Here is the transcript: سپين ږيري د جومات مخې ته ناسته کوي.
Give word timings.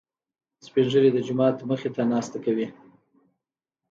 سپين 0.65 0.85
ږيري 0.91 1.09
د 1.13 1.17
جومات 1.27 1.57
مخې 1.69 1.89
ته 1.95 2.01
ناسته 2.11 2.37
کوي. 2.45 2.67